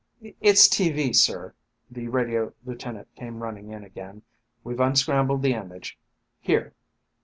[0.39, 1.53] "It's tv, sir!"
[1.91, 4.23] The radio lieutenant came running in again.
[4.63, 5.99] "We've unscrambled the image.
[6.39, 6.73] Here!"